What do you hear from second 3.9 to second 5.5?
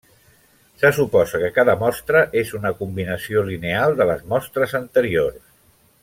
de les mostres anteriors.